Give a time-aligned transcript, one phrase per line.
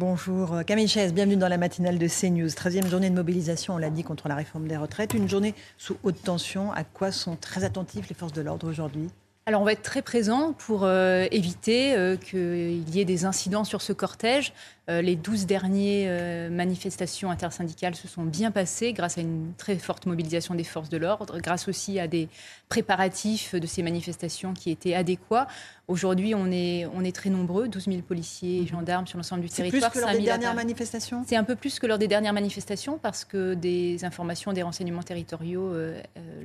[0.00, 2.48] Bonjour Camille Chaise, bienvenue dans la matinale de CNews.
[2.48, 5.12] 13e journée de mobilisation, on l'a dit, contre la réforme des retraites.
[5.12, 6.72] Une journée sous haute tension.
[6.72, 9.10] À quoi sont très attentifs les forces de l'ordre aujourd'hui?
[9.50, 13.64] Alors on va être très présent pour euh, éviter euh, qu'il y ait des incidents
[13.64, 14.52] sur ce cortège.
[14.88, 20.06] Euh, les 12 dernières manifestations intersyndicales se sont bien passées grâce à une très forte
[20.06, 22.28] mobilisation des forces de l'ordre, grâce aussi à des
[22.68, 25.48] préparatifs de ces manifestations qui étaient adéquats.
[25.88, 28.68] Aujourd'hui, on est, on est très nombreux, 12 000 policiers et mhm.
[28.68, 29.82] gendarmes sur l'ensemble du territoire.
[29.82, 31.24] C'est plus que lors des dernières manifestations?
[31.26, 35.02] C'est un peu plus que lors des dernières manifestations parce que des informations, des renseignements
[35.02, 35.72] territoriaux,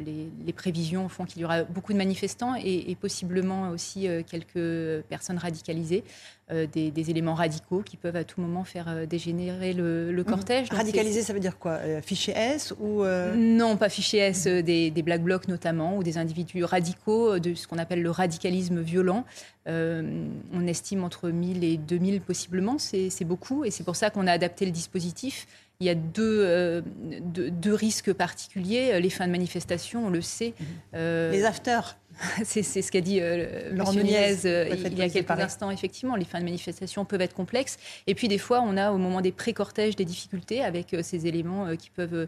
[0.05, 4.21] les, les, prévisions font qu'il y aura beaucoup de manifestants et, et possiblement aussi euh,
[4.27, 6.03] quelques personnes radicalisées,
[6.51, 10.23] euh, des, éléments radicaux qui peuvent à tout moment faire euh, dégénérer le, mhm.
[10.23, 10.69] cortège.
[10.69, 13.03] Radicalisé, ça veut dire quoi Fichier S ou
[13.35, 17.77] Non, pas fichier S, des, Black Blocs notamment, ou des individus radicaux, de ce qu'on
[17.77, 19.25] appelle le radicalisme violent.
[19.67, 24.31] on estime entre 1000 et 2000 possiblement, c'est beaucoup, et c'est pour ça qu'on a
[24.31, 25.47] adapté le dispositif
[25.79, 28.99] il y a deux, deux, risques particuliers.
[28.99, 30.53] Les fins de manifestation, on le sait.
[30.59, 31.31] Mhm.
[31.31, 31.97] les afters
[32.43, 35.71] c'est ce qu'a dit euh, euh, il y a quelques instants.
[35.71, 37.77] Effectivement, les fins de manifestation peuvent être complexes.
[38.07, 41.27] Et puis, des fois, on a au moment des pré-cortèges des difficultés avec euh, ces
[41.27, 42.27] éléments qui peuvent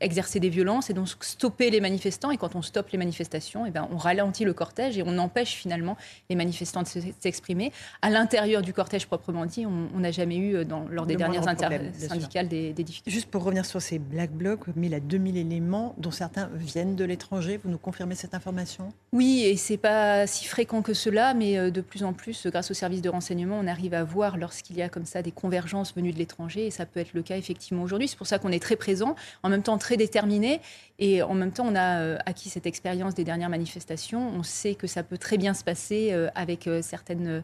[0.00, 2.30] exercer des violences et donc stopper les manifestants.
[2.30, 5.18] Et quand on stoppe les manifestations, et eh ben, on ralentit le cortège et on
[5.18, 5.96] empêche finalement
[6.28, 6.88] les manifestants de
[7.20, 7.72] s'exprimer.
[8.02, 12.48] À l'intérieur du cortège proprement dit, on n'a jamais eu, dans, lors des dernières intersyndicales,
[12.48, 13.10] des, des, difficultés.
[13.10, 17.04] Juste pour revenir sur ces Black Blocs, 1000 à 2000 éléments, dont certains viennent de
[17.04, 18.88] l'étranger, vous nous confirmez cette information?
[19.12, 22.70] Oui, et c'est pas si fréquent que cela, mais euh, de plus en plus, grâce
[22.70, 25.94] aux services de renseignement, on arrive à voir lorsqu'il y a comme ça des convergences
[25.94, 28.08] venues de l'étranger, et ça peut être le cas effectivement aujourd'hui.
[28.08, 29.14] C'est pour ça qu'on est très présent,
[29.46, 30.60] en même temps très déterminé,
[30.98, 34.30] et en même temps on a euh, acquis cette expérience des dernières manifestations.
[34.34, 37.42] On sait que ça peut très bien se passer euh, avec certaines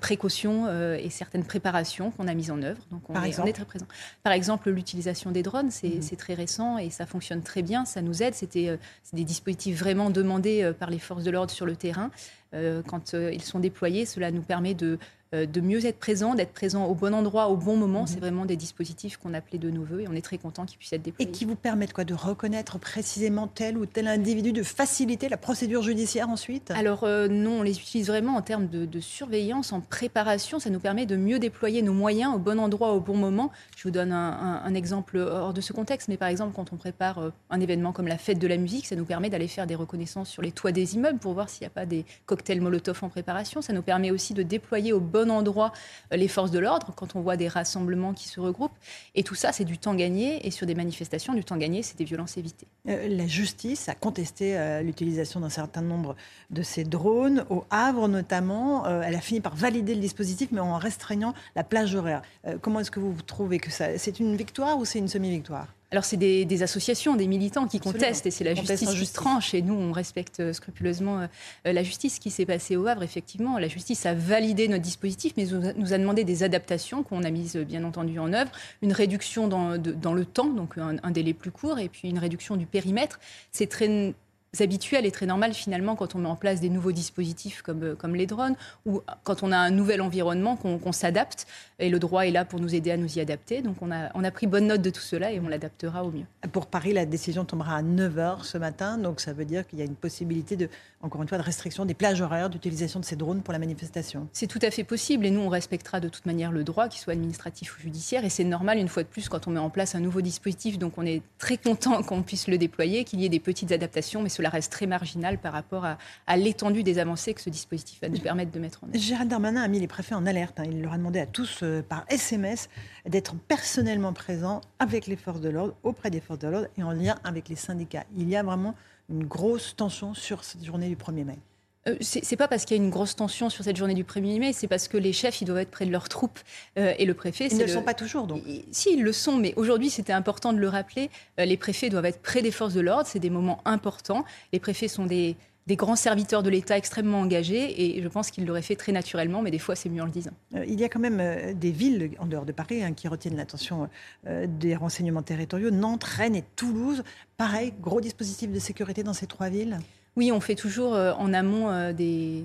[0.00, 0.66] précautions
[0.96, 2.80] et certaines préparations qu'on a mises en œuvre.
[2.90, 3.86] Donc on, est, très présent.
[4.22, 6.00] Par exemple, l'utilisation des drones, mhm.
[6.00, 8.34] c'est très récent et ça fonctionne très bien, ça nous aide.
[8.34, 8.78] C'était
[9.12, 12.10] des dispositifs vraiment demandés par les forces de l'ordre sur le terrain.
[12.54, 14.98] Euh, quand euh, ils sont déployés, cela nous permet de euh,
[15.34, 18.02] de mieux être présent, d'être présent au bon endroit, au bon moment.
[18.02, 18.06] Mhm.
[18.06, 20.78] C'est vraiment des dispositifs qu'on appelait de nos voeux et on est très content qu'ils
[20.78, 21.30] puissent être déployés.
[21.30, 25.36] Et qui vous permettent quoi De reconnaître précisément tel ou tel individu, de faciliter la
[25.36, 26.70] procédure judiciaire ensuite?
[26.70, 30.58] Alors non, on les utilise vraiment en termes de, surveillance, en préparation.
[30.58, 33.50] Ça nous permet de mieux déployer nos moyens au bon endroit, au bon moment.
[33.76, 37.18] Je vous donne un, exemple hors de ce contexte, mais par exemple quand on prépare
[37.18, 39.76] euh, un événement comme la fête de la musique, ça nous permet d'aller faire des
[39.76, 42.98] reconnaissances sur les toits des immeubles pour voir s'il n'y a pas des cocktails Molotov
[43.02, 43.62] en préparation.
[43.62, 45.72] Ça nous permet aussi de déployer au bon endroit
[46.12, 48.76] euh, les forces de l'ordre quand on voit des rassemblements qui se regroupent.
[49.14, 50.46] Et tout ça, c'est du temps gagné.
[50.46, 52.66] Et sur des manifestations, du temps gagné, c'est des violences évitées.
[52.88, 56.16] Euh, la justice a contesté euh, l'utilisation d'un certain nombre
[56.50, 57.44] de ces drones.
[57.50, 61.94] Au Havre, notamment, elle a fini par valider le dispositif, mais en restreignant la plage
[61.94, 62.22] horaire.
[62.60, 63.98] comment est-ce que vous trouvez que ça...
[63.98, 65.68] C'est une victoire ou c'est une semi-victoire?
[65.94, 69.62] Alors c'est des, associations, des militants qui contestent et c'est la justice qui tranche et
[69.62, 72.16] nous on respecte euh, scrupuleusement euh, la justice.
[72.16, 75.46] Ce qui s'est passé au Havre, effectivement, la justice a validé notre dispositif mais
[75.76, 78.50] nous a demandé des adaptations qu'on a mises bien entendu en œuvre,
[78.82, 82.56] une réduction dans, le temps, donc un, un, délai plus court et puis une réduction
[82.56, 83.20] du périmètre.
[83.52, 84.14] C'est très
[84.60, 87.94] habituel et très normal finalement quand on met en place des nouveaux dispositifs comme, euh,
[87.94, 88.56] comme les drones
[88.86, 91.46] ou quand on a un nouvel environnement qu'on s'adapte
[91.78, 93.62] et le droit est là pour nous aider à nous y adapter.
[93.62, 96.10] Donc on a, on a pris bonne note de tout cela et on l'adaptera au
[96.10, 96.24] mieux.
[96.52, 99.82] Pour Paris, la décision tombera à 9h ce matin, donc ça veut dire qu'il y
[99.82, 100.68] a une possibilité de,
[101.02, 104.28] encore une fois, de restriction des plages horaires d'utilisation de ces drones pour la manifestation.
[104.32, 107.00] C'est tout à fait possible et nous on respectera de toute manière le droit, qu'il
[107.00, 109.70] soit administratif ou judiciaire et c'est normal une fois de plus quand on met en
[109.70, 110.78] place un nouveau dispositif.
[110.78, 114.22] Donc on est très content qu'on puisse le déployer, qu'il y ait des petites adaptations,
[114.22, 118.08] mais cela reste très marginal par rapport à, l'étendue des avancées que ce dispositif va
[118.08, 118.98] nous permettre de mettre en œuvre.
[118.98, 120.60] Gérald Darmanin a mis les préfets en alerte.
[120.60, 120.64] Hein.
[120.70, 122.68] Il leur a demandé à tous, euh, par SMS,
[123.06, 126.92] d'être personnellement présents avec les forces de l'ordre, auprès des forces de l'ordre et en
[126.92, 128.04] lien avec les syndicats.
[128.16, 128.74] Il y a vraiment
[129.08, 131.38] une grosse tension sur cette journée du 1er mai.
[131.86, 134.38] Euh, c'est pas parce qu'il y a une grosse tension sur cette journée du 1er
[134.38, 136.38] mai, c'est parce que les chefs, ils doivent être près de leurs troupes.
[136.78, 137.48] Euh, et le préfet...
[137.50, 140.52] Ils ne le, sont pas toujours, donc Si, ils le sont, mais aujourd'hui, c'était important
[140.52, 141.10] de le rappeler.
[141.38, 144.24] Euh, les préfets doivent être près des forces de l'ordre, c'est des moments importants.
[144.52, 145.36] Les préfets sont des,
[145.68, 149.50] grands serviteurs de l'État extrêmement engagés, et je pense qu'ils l'auraient fait très naturellement, mais
[149.50, 150.32] des fois, c'est mieux en le disant.
[150.52, 153.88] il y a quand même des villes, en dehors de Paris, hein, qui retiennent l'attention
[154.26, 155.70] des renseignements territoriaux.
[155.70, 157.02] Nantes, Rennes et Toulouse.
[157.36, 159.78] Pareil, gros dispositif de sécurité dans ces trois villes?
[160.16, 162.44] Oui, on fait toujours euh, en amont euh, des,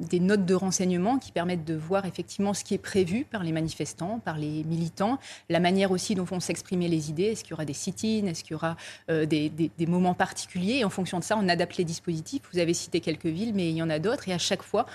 [0.00, 3.52] des, notes de renseignement qui permettent de voir effectivement ce qui est prévu par les
[3.52, 5.18] manifestants, par les militants,
[5.48, 7.24] la manière aussi dont vont s'exprimer les idées.
[7.24, 8.26] Est-ce qu'il y aura des sit-ins?
[8.26, 8.76] Est-ce qu'il y aura
[9.10, 10.78] euh, des, moments particuliers?
[10.78, 12.42] Et en fonction de ça, on adapte les dispositifs.
[12.52, 14.28] Vous avez cité quelques villes, mais il y en a d'autres.
[14.28, 14.86] Et à chaque fois,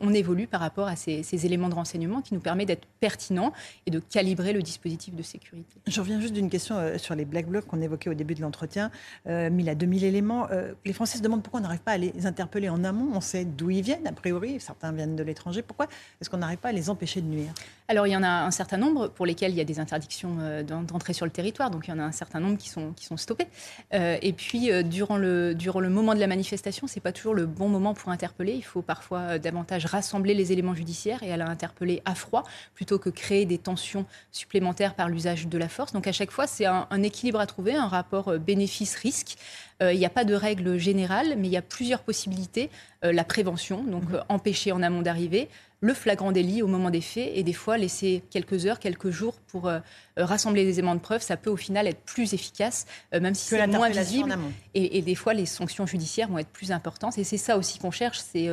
[0.00, 3.52] on évolue par rapport à ces, éléments de renseignement qui nous permettent d'être pertinents
[3.86, 5.76] et de calibrer le dispositif de sécurité.
[5.86, 8.90] Je reviens juste d'une question sur les Black Blocs qu'on évoquait au début de l'entretien.
[9.26, 10.48] 1000 à 2000 éléments.
[10.84, 13.44] les Français se demandent pourquoi on n'arrive pas à les interpeller en amont On sait
[13.44, 15.62] d'où ils viennent, a priori, certains viennent de l'étranger.
[15.62, 15.86] Pourquoi
[16.20, 17.52] est-ce qu'on n'arrive pas à les empêcher de nuire?
[17.90, 20.36] Alors, il y en a un certain nombre pour lesquels il y a des interdictions
[20.38, 22.92] euh, d'entrer sur le territoire, donc il y en a un certain nombre qui sont,
[22.92, 23.48] qui sont stoppés.
[23.94, 27.10] Euh, et puis, euh, durant, le, durant le moment de la manifestation, ce n'est pas
[27.10, 28.52] toujours le bon moment pour interpeller.
[28.52, 32.44] Il faut parfois davantage rassembler les éléments judiciaires et aller interpeller à froid
[32.76, 35.92] plutôt que créer des tensions supplémentaires par l'usage de la force.
[35.92, 39.36] Donc, à chaque fois, c'est un, un équilibre à trouver, un rapport bénéfice-risque.
[39.82, 42.70] Euh, il n'y a pas de règle générale, mais il y a plusieurs possibilités.
[43.04, 45.48] Euh, la prévention, donc euh, empêcher en amont d'arriver,
[45.80, 49.34] le flagrant délit au moment des faits et des fois laisser quelques heures, quelques jours
[49.46, 49.70] pour
[50.16, 53.66] rassembler des éléments de preuve, ça peut au final être plus efficace, même si c'est
[53.66, 54.36] moins visible.
[54.74, 57.16] Et, et, des fois, les sanctions judiciaires vont être plus importantes.
[57.16, 58.48] Et c'est ça aussi qu'on cherche, c'est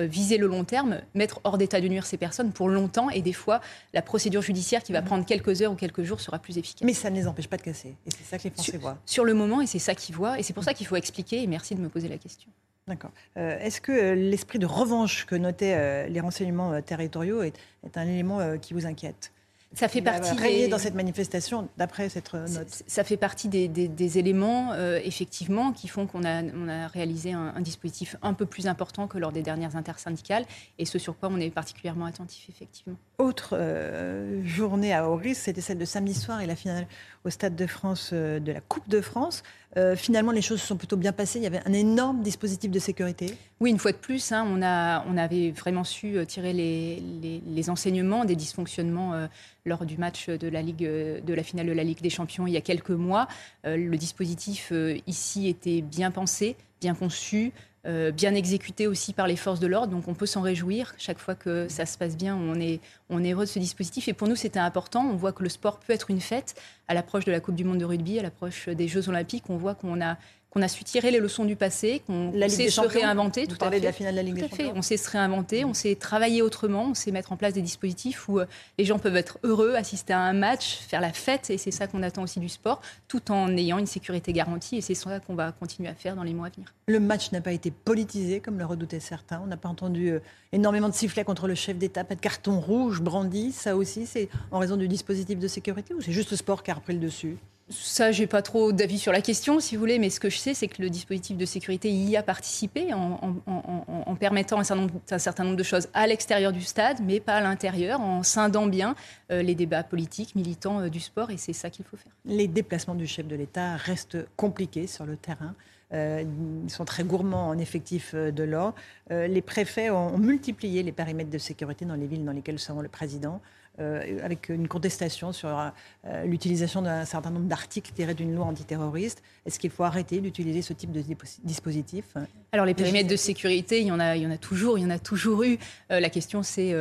[0.00, 3.10] euh, viser le long terme, mettre hors d'état de nuire ces personnes pour longtemps.
[3.10, 3.60] Et des fois,
[3.92, 5.06] la procédure judiciaire qui va mhm.
[5.06, 6.86] prendre quelques heures ou quelques jours sera plus efficace.
[6.86, 7.94] Mais ça ne les empêche pas de casser.
[8.06, 8.96] Et c'est ça que les Français voient.
[9.04, 10.38] Sur le moment, et c'est ça qu'ils voient.
[10.38, 11.42] Et c'est pour ça qu'il faut expliquer.
[11.42, 12.48] Et merci de me poser la question.
[12.88, 13.12] D'accord.
[13.36, 17.54] Euh, est-ce que euh, l'esprit de revanche que notaient les renseignements territoriaux est,
[17.94, 19.32] un élément qui vous inquiète?
[19.74, 20.68] Ça fait partie des...
[20.68, 22.82] dans cette manifestation, d'après cette note?
[22.86, 27.60] Ça fait partie des, éléments, euh, effectivement, qui font qu'on a, on a réalisé un,
[27.60, 30.44] dispositif un peu plus important que lors des dernières intersyndicales,
[30.78, 32.96] et ce sur quoi on est particulièrement attentif, effectivement.
[33.18, 36.86] Autre euh, journée à haut risque, c'était celle de samedi soir et la finale
[37.24, 39.42] au Stade de France euh, de la Coupe de France.
[39.76, 41.38] Euh, finalement, les choses se sont plutôt bien passées.
[41.38, 43.34] Il y avait un énorme dispositif de sécurité.
[43.60, 47.02] Oui, une fois de plus, hein, on, a, on avait vraiment su euh, tirer les,
[47.46, 49.28] les, enseignements des dysfonctionnements
[49.64, 52.52] lors du match de la, Ligue, de la finale de la Ligue des Champions il
[52.52, 53.28] y a quelques mois.
[53.64, 54.72] le dispositif
[55.06, 57.52] ici était bien pensé, bien conçu.
[57.84, 59.92] Euh, bien exécuté aussi par les forces de l'ordre.
[59.92, 60.94] Donc on peut s'en réjouir.
[60.98, 62.80] Chaque fois que ça se passe bien, on est,
[63.10, 64.06] on est heureux de ce dispositif.
[64.06, 65.04] Et pour nous, c'était important.
[65.04, 66.54] On voit que le sport peut être une fête.
[66.86, 69.56] À l'approche de la Coupe du Monde de rugby, à l'approche des Jeux Olympiques, on
[69.56, 70.16] voit qu'on a
[70.52, 73.46] qu'on a su tirer les leçons du passé, qu'on sait se réinventer.
[73.46, 73.80] Tout à fait.
[73.80, 74.72] de la finale de la Ligue des Champions.
[74.76, 78.28] On sait se réinventer, on sait travailler autrement, on sait mettre en place des dispositifs
[78.28, 78.44] où euh,
[78.78, 81.86] les gens peuvent être heureux, assister à un match, faire la fête, et c'est ça
[81.86, 85.34] qu'on attend aussi du sport, tout en ayant une sécurité garantie, et c'est ça qu'on
[85.34, 86.74] va continuer à faire dans les mois à venir.
[86.86, 89.40] Le match n'a pas été politisé, comme le redoutaient certains.
[89.42, 90.20] On n'a pas entendu euh,
[90.52, 93.52] énormément de sifflets contre le chef d'État, pas de carton rouge brandi.
[93.52, 96.70] Ça aussi, c'est en raison du dispositif de sécurité ou c'est juste le sport qui
[96.70, 97.38] a repris le dessus?
[97.72, 100.38] Ça, j'ai pas trop d'avis sur la question, si vous voulez, mais ce que je
[100.38, 105.56] sais, c'est que le dispositif de sécurité y a participé en, permettant un certain, nombre,
[105.56, 108.94] de choses à l'extérieur du stade, mais pas à l'intérieur, en scindant bien
[109.30, 112.12] euh, les débats politiques, militants euh, du sport, et c'est ça qu'il faut faire.
[112.24, 115.54] Les déplacements du chef de l'État restent compliqués sur le terrain.
[115.92, 116.24] Euh,
[116.64, 118.74] ils sont très gourmands en effectifs de l'or.
[119.10, 122.88] les préfets ont, multiplié les périmètres de sécurité dans les villes dans lesquelles sont le
[122.88, 123.40] président.
[123.80, 129.22] Euh, avec une contestation sur euh, l'utilisation d'un certain nombre d'articles tirés d'une loi antiterroriste.
[129.46, 131.02] Est-ce qu'il faut arrêter d'utiliser ce type de
[131.42, 132.04] dispositif?
[132.52, 134.82] Alors les périmètres de sécurité, il y en a, il y en a toujours, il
[134.82, 135.58] y en a toujours eu.
[135.90, 136.74] Euh, la question c'est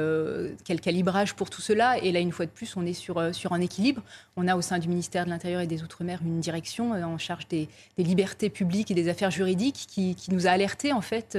[0.65, 1.97] quel calibrage pour tout cela?
[1.97, 4.01] Et là, une fois de plus, on est sur, un équilibre.
[4.35, 7.47] On a au sein du ministère de l'Intérieur et des Outre-mer une direction en charge
[7.47, 11.37] des, des, libertés publiques et des affaires juridiques qui, qui nous a alertés en fait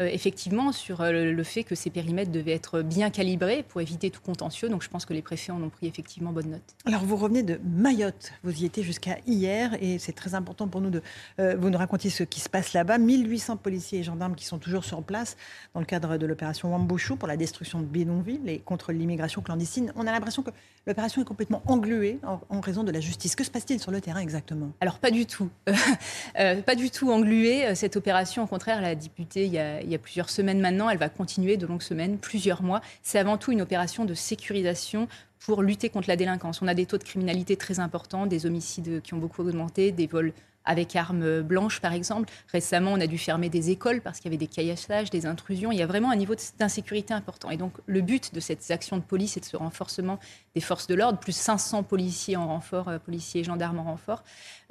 [0.00, 4.08] euh, effectivement sur euh, le fait que ces périmètres devaient être bien calibrés pour éviter
[4.10, 4.70] tout contentieux.
[4.70, 6.62] Donc je pense que les préfets en ont pris effectivement bonne note.
[6.86, 10.80] Alors vous revenez de Mayotte, vous y étiez jusqu'à hier et c'est très important pour
[10.80, 11.02] nous de
[11.40, 12.96] euh, vous nous raconter ce qui se passe là-bas.
[12.96, 15.36] 1800 policiers et gendarmes qui sont toujours sur place
[15.74, 19.92] dans le cadre de l'opération Wambouchou pour la destruction de bidonvilles et contre l'immigration clandestine.
[19.94, 20.50] On a l'impression que
[20.86, 23.36] l'opération est complètement engluée en, raison de la justice.
[23.36, 24.72] Que se passe-t-il sur le terrain exactement?
[24.80, 25.50] Alors pas du tout.
[26.34, 27.74] pas du tout engluée.
[27.74, 30.88] Cette opération, au contraire, la députée il y a il y a plusieurs semaines maintenant.
[30.88, 32.80] Elle va continuer de longues semaines, plusieurs mois.
[33.02, 35.08] C'est avant tout une opération de sécurisation
[35.40, 36.62] pour lutter contre la délinquance.
[36.62, 40.06] On a des taux de criminalité très importants, des homicides qui ont beaucoup augmenté, des
[40.06, 40.32] vols
[40.64, 42.28] avec armes blanches, par exemple.
[42.52, 45.72] Récemment, on a dû fermer des écoles parce qu'il y avait des caillassages, des intrusions.
[45.72, 47.50] Il y a vraiment un niveau d'insécurité important.
[47.50, 50.18] Et donc, le but de cette action de police et de ce renforcement
[50.54, 54.22] des forces de l'ordre, plus 500 policiers en renfort, euh, policiers et gendarmes en renfort,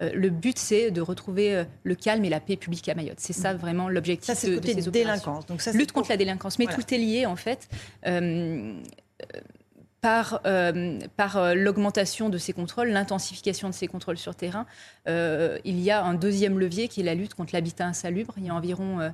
[0.01, 3.19] euh, le but, c'est de retrouver euh, le calme et la paix publique à Mayotte.
[3.19, 5.45] C'est ça vraiment l'objectif de, de, ces délinquance.
[5.45, 6.60] Donc ça, Lutte contre la délinquance.
[6.60, 7.67] Mais tout est lié, en fait
[10.01, 10.41] par,
[11.15, 14.65] par l'augmentation de ces contrôles, l'intensification de ces contrôles sur terrain,
[15.08, 18.34] il y a un deuxième levier qui est la lutte contre l'habitat insalubre.
[18.38, 19.12] Il y a environ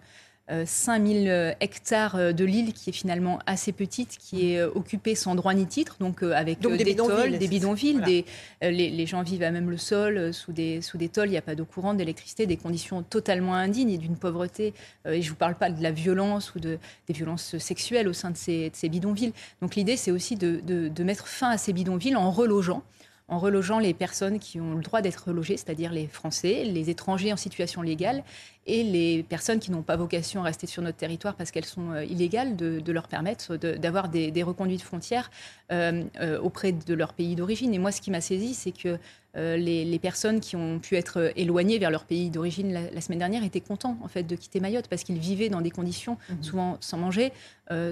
[0.50, 5.14] 5000 euh, hectares euh, de l'île qui est finalement assez petite, qui est euh, occupée
[5.14, 8.02] sans droit ni titre, donc avec des, des tôles, des bidonvilles.
[8.02, 8.26] Des,
[8.62, 11.42] les, gens vivent à même le sol, sous des, sous des tôles, il n'y a
[11.42, 14.74] pas d'eau courante, d'électricité, des conditions totalement indignes et d'une pauvreté.
[15.06, 16.78] et je ne vous parle pas de la violence ou de,
[17.08, 19.34] des violences sexuelles au sein de ces, de ces bidonvilles.
[19.62, 22.84] Donc l'idée, c'est aussi de, de, de mettre fin à ces bidonvilles en relogeant
[23.30, 27.34] en relogeant les personnes qui ont le droit d'être relogées, c'est-à-dire les Français, les étrangers
[27.34, 28.24] en situation légale
[28.68, 31.92] et les personnes qui n'ont pas vocation à rester sur notre territoire parce qu'elles sont
[31.92, 35.32] euh, illégales, de, leur permettre d'avoir des, des, reconduites frontières
[35.72, 37.74] euh, euh, auprès de leur pays d'origine.
[37.74, 38.98] Et moi, ce qui m'a saisi, c'est que
[39.36, 43.62] les, personnes qui ont pu être éloignées vers leur pays d'origine la, semaine dernière étaient
[43.62, 46.98] contents en fait de quitter Mayotte parce qu'ils vivaient dans des conditions mmh souvent sans
[46.98, 47.32] manger,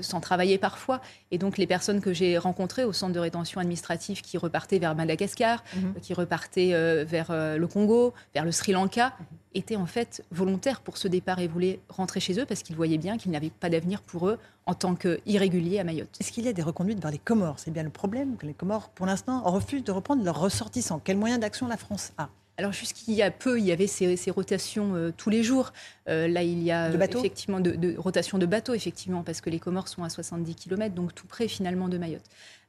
[0.01, 1.01] sans travailler parfois.
[1.29, 4.95] Et donc les personnes que j'ai rencontrées au centre de rétention administrative qui repartaient vers
[4.95, 9.23] Madagascar, mmh qui repartaient vers le Congo, vers le Sri Lanka, mmh
[9.55, 12.97] étaient en fait volontaires pour ce départ et voulaient rentrer chez eux parce qu'ils voyaient
[12.97, 16.17] bien qu'il n'y avait pas d'avenir pour eux en tant qu'irréguliers à Mayotte.
[16.19, 17.59] Est-ce qu'il y a des reconduites vers les Comores?
[17.59, 20.99] C'est bien le problème que les Comores, pour l'instant, refusent de reprendre leurs ressortissants.
[21.03, 22.29] Quels moyens d'action la France a?
[22.57, 25.73] Alors jusqu'il y a peu, il y avait ces, rotations euh, tous les jours.
[26.07, 29.49] Euh, là, il y a de effectivement de, de, rotation de bateaux, effectivement, parce que
[29.49, 32.23] les Comores sont à 70 km, donc tout près finalement de Mayotte.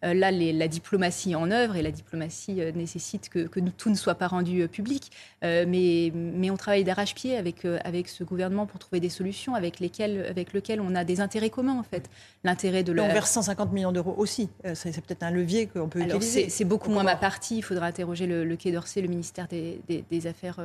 [0.04, 4.14] Euh, là, la diplomatie en œuvre et la diplomatie euh, nécessite que, tout ne soit
[4.14, 5.10] pas rendu euh, public.
[5.42, 10.26] mais, mais on travaille d'arrache-pied avec, avec ce gouvernement pour trouver des solutions avec, lesquelles,
[10.28, 12.10] avec lesquelles on a des intérêts communs, en fait.
[12.44, 13.04] L'intérêt de la...
[13.04, 14.48] On verse 150 millions d'euros aussi.
[14.74, 16.48] C'est peut-être un levier qu'on peut utiliser.
[16.48, 17.58] C'est beaucoup moins ma partie.
[17.58, 20.58] Il faudra interroger le, Quai d'Orsay, le ministère des, des, Affaires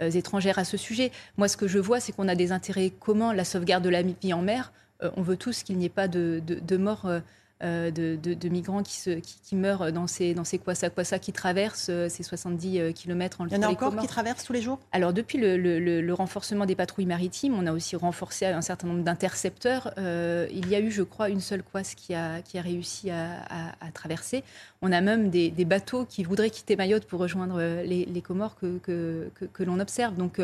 [0.00, 1.10] étrangères à ce sujet.
[1.36, 3.34] Moi, ce que je vois, c'est qu'on a des intérêts communs.
[3.34, 4.72] La sauvegarde de la vie en mer,
[5.16, 6.60] on veut tous qu'il n'y ait pas de, de,
[7.04, 7.20] euh,
[7.60, 12.22] de, migrants qui, se, qui, meurent dans ces, dans ces Kwassa qui traversent euh, ces
[12.22, 14.78] 70 euh, km en Il y en a encore qui traversent tous les jours?
[14.92, 19.92] Alors, depuis le, renforcement des patrouilles maritimes, on a aussi renforcé un certain nombre d'intercepteurs.
[19.98, 23.44] il y a eu, je crois, une seule Kwass qui a, qui a réussi à,
[23.92, 24.44] traverser.
[24.82, 28.78] On a même des, bateaux qui voudraient quitter Mayotte pour rejoindre les, les Comores que,
[28.78, 30.14] que, que, l'on observe.
[30.16, 30.40] Donc,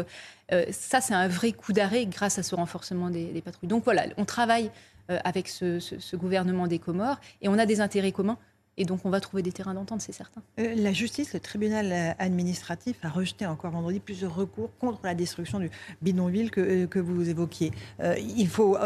[0.71, 3.69] ça, c'est un vrai coup d'arrêt grâce à ce renforcement des, des patrouilles.
[3.69, 4.69] Donc voilà, on travaille euh,
[5.25, 7.21] avec ce, gouvernement des Comores.
[7.43, 8.39] Et on a des intérêts communs.
[8.77, 10.41] Et donc, on va trouver des terrains d'entente, c'est certain.
[10.59, 15.15] Euh, la justice, le tribunal euh, administratif, a rejeté encore vendredi plusieurs recours contre la
[15.15, 17.73] destruction du bidonville que, que vous évoquiez.
[18.19, 18.79] il faut,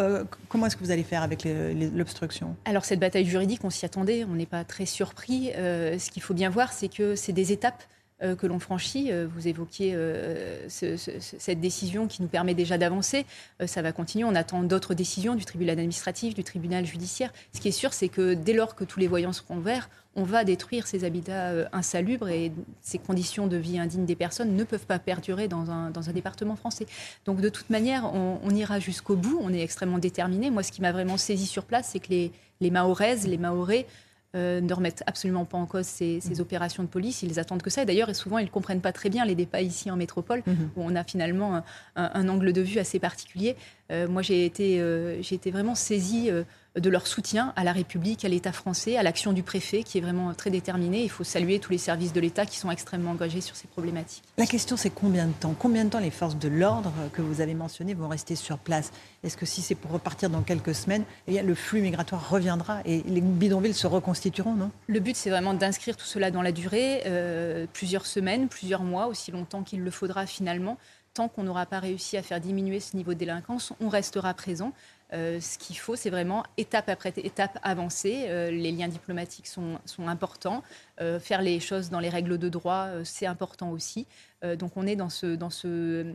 [0.48, 1.46] comment est-ce que vous allez faire avec
[1.94, 2.56] l'obstruction?
[2.64, 5.52] Alors, cette bataille juridique, on s'y attendait, on n'est pas très surpris.
[5.54, 7.84] ce qu'il faut bien voir, c'est que c'est des étapes
[8.24, 9.12] euh, que l'on franchit.
[9.12, 13.26] Euh, vous évoquiez euh, cette décision qui nous permet déjà d'avancer.
[13.66, 14.24] ça va continuer.
[14.24, 17.32] On attend d'autres décisions du tribunal administratif, du tribunal judiciaire.
[17.52, 20.22] Ce qui est sûr, c'est que dès lors que tous les voyants seront verts, on
[20.22, 22.52] va détruire ces habitats insalubres et
[22.82, 26.86] ces conditions de vie indignes des personnes ne peuvent pas perdurer dans un, département français.
[27.24, 30.50] Donc de toute manière, on, ira jusqu'au bout, on est extrêmement déterminé.
[30.50, 33.86] Moi, ce qui m'a vraiment saisi sur place, c'est que les, les Mahoraises, les Mahorais
[34.34, 36.40] euh, ne remettent absolument pas en cause ces, mmh.
[36.40, 37.22] opérations de police.
[37.22, 37.82] Ils attendent que ça.
[37.82, 40.52] Et d'ailleurs, souvent, ils ne comprennent pas très bien les débats ici en métropole, mmh.
[40.76, 41.62] où on a finalement
[41.96, 43.56] un, angle de vue assez particulier.
[43.92, 46.30] Euh, moi, j'ai été, euh, j'ai été vraiment saisie
[46.78, 50.00] de leur soutien à la République, à l'État français, à l'action du préfet qui est
[50.00, 51.02] vraiment très déterminé.
[51.02, 54.24] Il faut saluer tous les services de l'État qui sont extrêmement engagés sur ces problématiques.
[54.38, 55.54] La question c'est combien de temps?
[55.56, 58.90] Combien de temps les forces de l'ordre que vous avez mentionnées vont rester sur place?
[59.22, 63.02] Est-ce que si c'est pour repartir dans quelques semaines, eh le flux migratoire reviendra et
[63.06, 64.70] les bidonvilles se reconstitueront, non?
[64.86, 69.06] Le but c'est vraiment d'inscrire tout cela dans la durée, euh, plusieurs semaines, plusieurs mois,
[69.06, 70.76] aussi longtemps qu'il le faudra finalement
[71.14, 74.72] tant qu'on n'aura pas réussi à faire diminuer ce niveau de délinquance, on restera présent.
[75.12, 78.26] Euh, ce qu'il faut, c'est vraiment étape après étape avancer.
[78.28, 80.62] Euh, les liens diplomatiques sont, importants.
[81.00, 84.06] Euh, faire les choses dans les règles de droit, c'est important aussi.
[84.58, 86.06] donc on est dans ce, dans ce,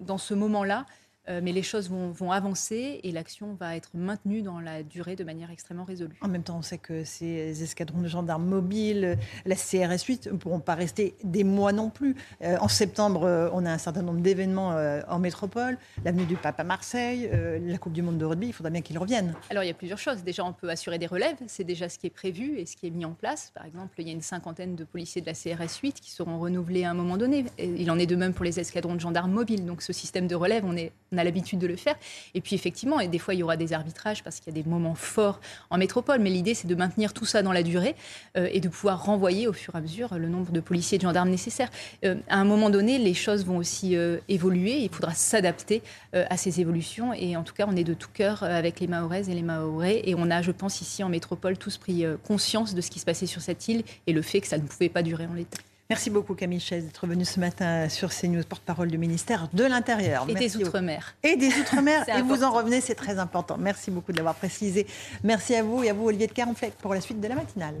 [0.00, 0.86] dans ce moment-là
[1.28, 5.24] euh, mais les choses vont, avancer et l'action va être maintenue dans la durée de
[5.24, 6.16] manière extrêmement résolue.
[6.20, 10.36] En même temps, on sait que ces escadrons de gendarmes mobiles, la CRS 8, ne
[10.36, 12.16] pourront pas rester des mois non plus.
[12.42, 14.76] Euh, en septembre, euh, on a un certain nombre d'événements
[15.08, 17.30] en métropole, l'avenue du Pape à Marseille,
[17.62, 19.34] la Coupe du Monde de rugby, il faudra bien qu'ils reviennent.
[19.50, 20.22] Alors, il y a plusieurs choses.
[20.24, 22.86] Déjà, on peut assurer des relèves, c'est déjà ce qui est prévu et ce qui
[22.86, 23.52] est mis en place.
[23.54, 26.38] Par exemple, il y a une cinquantaine de policiers de la CRS 8 qui seront
[26.38, 27.44] renouvelés à un moment donné.
[27.58, 29.64] il en est de même pour les escadrons de gendarmes mobiles.
[29.64, 31.96] Donc, ce système de relève, on est on a l'habitude de le faire.
[32.34, 34.62] Et puis effectivement, et des fois il y aura des arbitrages parce qu'il y a
[34.62, 37.94] des moments forts en métropole, mais l'idée c'est de maintenir tout ça dans la durée
[38.36, 40.98] euh, et de pouvoir renvoyer au fur et à mesure le nombre de policiers et
[40.98, 41.70] de gendarmes nécessaires.
[42.04, 45.82] Euh, à un moment donné, les choses vont aussi euh, évoluer, il faudra s'adapter
[46.12, 49.28] à ces évolutions et en tout cas on est de tout cœur avec les Mahoraises
[49.28, 52.80] et les Mahorais et on a, je pense, ici en métropole tous pris conscience de
[52.80, 55.02] ce qui se passait sur cette île et le fait que ça ne pouvait pas
[55.02, 55.58] durer en l'état.
[55.88, 60.26] Merci beaucoup Camille Chaise d'être venue ce matin sur CNews, porte-parole du ministère de l'Intérieur.
[60.28, 61.14] Et des Outre-mer.
[61.22, 62.04] Et des Outre-mer.
[62.16, 63.56] et vous en revenez, c'est très important.
[63.56, 64.86] Merci beaucoup de l'avoir précisé.
[65.22, 67.76] Merci à vous et à vous Olivier de Caronflet pour la suite de la matinale.